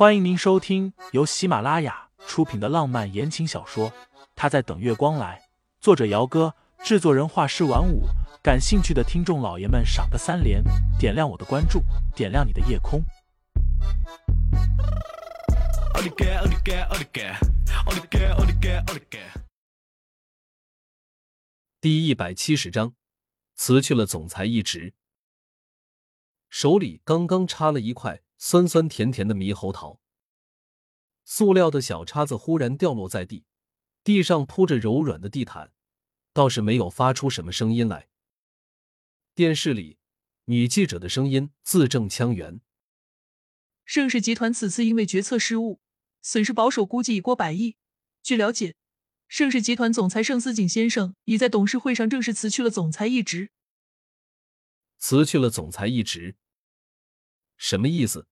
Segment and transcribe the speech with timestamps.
[0.00, 3.90] 欢迎您收听由喜马拉雅出品的浪漫言情小说
[4.34, 5.38] 《他在等月光来》，
[5.78, 8.04] 作者：姚哥，制作人：画师晚舞。
[8.42, 10.64] 感兴趣的听众老爷们，赏个三连，
[10.98, 11.82] 点亮我的关注，
[12.16, 13.04] 点亮你的夜空。
[21.78, 22.94] 第一百七十章，
[23.54, 24.94] 辞去了总裁一职，
[26.48, 30.00] 手里刚刚插了一块酸酸甜甜的猕猴桃，
[31.26, 33.44] 塑料的小叉子忽然掉落在地，
[34.02, 35.74] 地上铺着柔软的地毯，
[36.32, 38.08] 倒是没有发出什么声音来。
[39.34, 39.98] 电视里，
[40.46, 42.62] 女记者的声音字正腔圆
[43.84, 45.82] ：“盛世集团此次因为决策失误，
[46.22, 47.76] 损失保守估计已过百亿。
[48.22, 48.74] 据了解。”
[49.28, 53.52] 盛世集团总裁盛思景先生已在董事会上正式辞去了总裁一职。
[54.98, 56.34] 辞去了总裁一职，
[57.60, 58.26] 什么意思？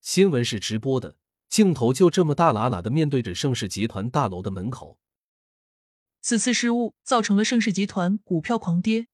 [0.00, 1.18] 新闻是直播的，
[1.50, 4.98] 镜头就这么大喇喇的面对着盛世集团大楼的门口。
[6.22, 9.08] 此次失误造成了盛世集团股票狂跌，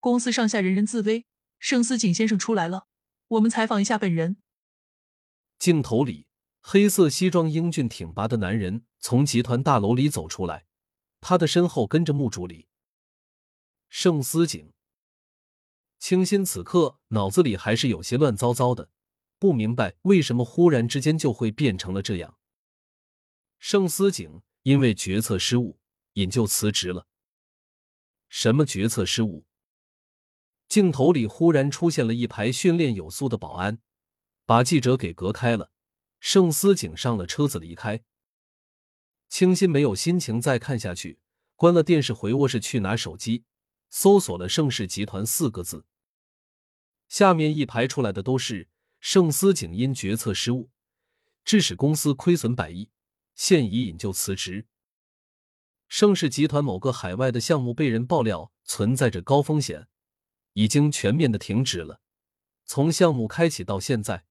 [0.00, 1.26] 公司上下人人自危。
[1.60, 2.88] 盛思景先生出来了，
[3.28, 4.38] 我们采访一下本人。
[5.56, 6.26] 镜头里。
[6.60, 10.66] 黑色西装、英俊挺拔的男人从集团大楼里走出来，
[11.20, 12.68] 他的身后跟着穆助理
[13.88, 14.72] 盛思景。
[16.00, 18.90] 清新此刻脑子里还是有些乱糟糟的，
[19.38, 22.38] 不明白为什么忽然之间就会变成了这样。
[23.58, 25.78] 盛思景因为决策失误，
[26.14, 27.06] 引咎辞职了。
[28.30, 29.44] 什么决策失误？
[30.68, 33.80] 镜头里忽然出现了一排训练有素的保安，
[34.46, 35.70] 把记者给隔开了。
[36.18, 38.02] 盛思景上了车子离开，
[39.28, 41.18] 清新没有心情再看下去，
[41.56, 43.44] 关了电视回卧室去拿手机，
[43.90, 45.84] 搜索了“盛世集团”四个字。
[47.10, 48.68] 下面一排出来的都是
[49.00, 50.70] 盛思景因决策失误，
[51.44, 52.88] 致使公司亏损百亿，
[53.34, 54.66] 现已引咎辞职。
[55.88, 59.88] 盛世集团某个海外的项目被人爆料存在着高风险，
[60.52, 62.00] 已经全面的停止了。
[62.64, 64.24] 从项目开启到现在。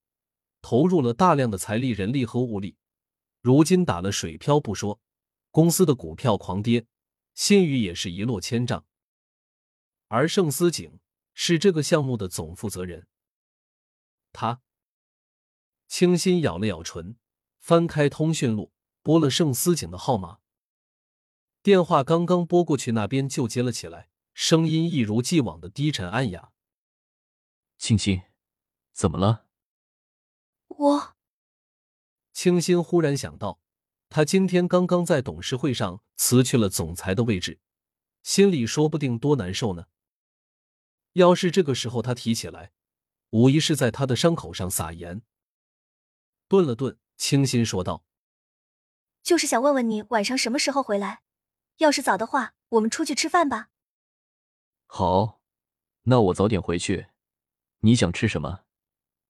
[0.62, 2.75] 投入了大量的财力、人力和物力，
[3.39, 5.00] 如今打了水漂不说，
[5.51, 6.85] 公司的股票狂跌，
[7.34, 8.85] 信誉也是一落千丈。
[10.09, 11.00] 而盛思景
[11.41, 13.07] 是这个项目的总负责人，
[14.33, 14.61] 他
[15.88, 17.16] 清新咬了咬唇，
[17.59, 20.39] 翻开通讯录，拨了盛思景的号码。
[21.63, 26.51] 电话刚刚拨过去，那边就接了起来，声音一如既往的低沉暗哑
[27.79, 28.21] ：“清新，
[28.91, 29.47] 怎么了？”
[30.67, 31.16] 我
[32.33, 33.61] 清新忽然想到，
[34.09, 37.61] 他今天刚刚在董事会上辞去了总裁的位置，
[38.23, 39.85] 心里说不定多难受呢。
[41.19, 42.72] 要是这个时候他提起来，
[43.31, 45.22] 无疑是在他的伤口上撒盐。
[46.47, 48.06] 顿了顿，清新说道
[49.22, 51.22] ：“就是想问问你晚上什么时候回来，
[51.78, 53.69] 要是早的话，我们出去吃饭吧。”
[54.88, 55.41] 好，
[56.03, 57.07] 那我早点回去。
[57.81, 58.63] 你想吃什么？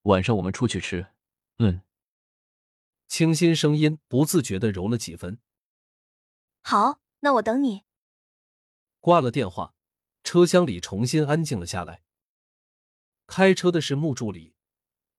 [0.04, 1.08] 晚上我们出去吃。
[1.58, 1.82] 嗯，
[3.08, 5.40] 清新声音不自觉的柔了几分。
[6.62, 7.84] 好，那我等你。
[9.00, 9.74] 挂了电话，
[10.24, 12.04] 车厢里重新安静了下来。
[13.28, 14.54] 开车的是穆助理，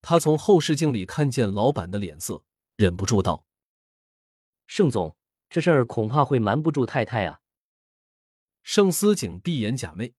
[0.02, 2.44] 他从后视镜里看见老板的脸色，
[2.76, 3.46] 忍不住道
[4.66, 5.16] ：“盛总，
[5.48, 7.40] 这事儿恐怕会瞒不住太太啊。”
[8.62, 10.14] 盛思景闭眼假寐，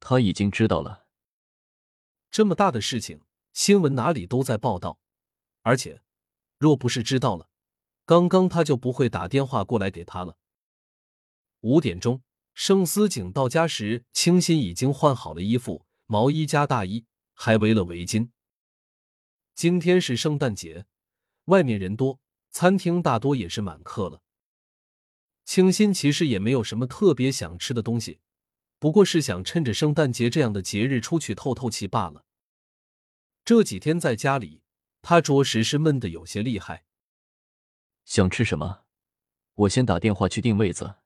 [0.00, 1.06] 他已经知道了
[2.30, 3.22] 这么大的事情。
[3.52, 4.98] 新闻哪里都在报道，
[5.60, 6.02] 而且，
[6.56, 7.50] 若不是知道了，
[8.06, 10.38] 刚刚他就不会打电话过来给他了。
[11.60, 12.22] 五点钟，
[12.54, 18.30] 盛思景到家时，清新已经换好了衣服，毛衣加大衣，还围了围巾。
[19.54, 20.86] 今天是圣诞节，
[21.46, 22.20] 外面人多，
[22.50, 24.22] 餐厅大多也是满客了。
[25.44, 28.20] 清新其实也没有什么特别想吃的东西，
[28.78, 32.24] 不过是想趁着圣诞节这样的节日出去透透气罢了。
[33.44, 34.62] 这几天在家里，
[35.00, 36.84] 他着实是闷得有些厉害。
[38.04, 38.84] 想吃什么？
[39.54, 40.96] 我先打电话去订位子。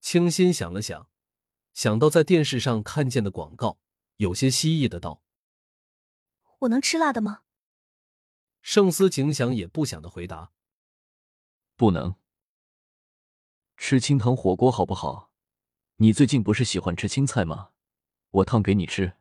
[0.00, 1.08] 清新想了想，
[1.74, 3.78] 想到在电视上看见的广告，
[4.16, 5.22] 有些蜥蜴的道
[6.60, 7.42] ：“我能吃辣的吗？”
[8.62, 10.52] 盛思景想也不想的回答
[11.76, 12.16] ：“不能。
[13.76, 15.30] 吃清汤火锅好不好？
[15.96, 17.70] 你最近不是喜欢吃青菜吗？
[18.30, 19.14] 我烫给你吃。”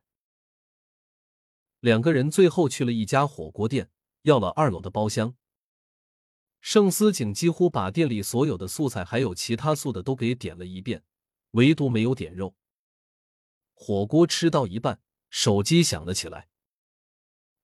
[1.80, 3.92] 两个人最后去了一家火锅店，
[4.24, 5.36] 要了二楼的包厢。
[6.70, 11.02] 盛思景几乎把店里所有的素菜还有其他素的都给点了一遍，
[11.52, 12.58] 唯独没有点肉。
[13.74, 16.50] 火锅吃到一半，手机响了起来，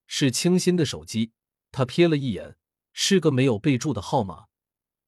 [0.07, 1.33] 是清新的手机。
[1.69, 2.57] 他瞥了一眼，
[2.93, 4.45] 是个没有备注的号码，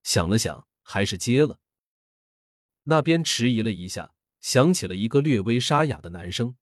[0.03, 1.61] 想了想，还是接了。
[2.83, 6.57] 那边迟疑了一下，响起了一个略微沙哑的男声：“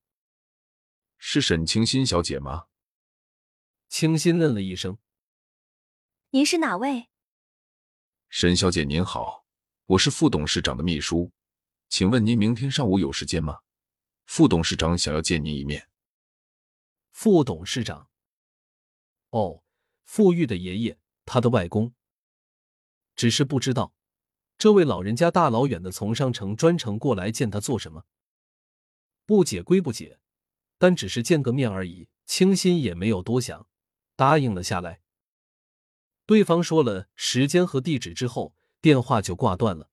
[1.18, 2.68] 是沈清新小姐吗？”
[3.90, 5.00] 清新嗯了一声
[6.30, 7.10] ：“您是哪位？”
[8.36, 9.46] 沈小姐您好，
[9.86, 11.32] 我是副董事长的秘书，
[11.88, 13.60] 请问您明天上午有时间吗？
[14.26, 15.88] 副董事长想要见您一面。
[17.12, 18.10] 副董事长，
[19.30, 19.64] 哦，
[20.04, 21.94] 傅玉的爷爷，他的外公。
[23.16, 23.94] 只是不知道，
[24.58, 28.06] 这位老人家大老远的从上城专程过来见他做什么？
[29.28, 30.20] 不解归不解，
[30.80, 32.10] 但只是见个面而已。
[32.26, 33.68] 清新也没有多想，
[34.16, 35.03] 答应了下来。
[36.26, 39.90] 对方说了时间和地址之后，电话就挂断了。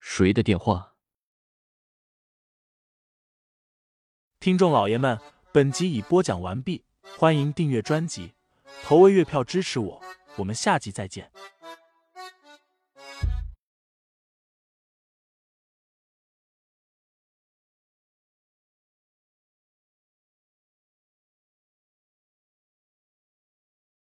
[0.00, 0.94] 谁的电话？
[4.40, 5.20] 听众老爷们，
[5.52, 6.84] 本集已播讲完毕，
[7.16, 8.34] 欢迎订阅专辑，
[8.82, 10.02] 投喂月票支持我，
[10.36, 11.30] 我们下集再见。